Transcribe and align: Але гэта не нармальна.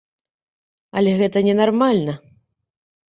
Але 1.01 1.11
гэта 1.21 1.37
не 1.49 1.55
нармальна. 1.63 2.13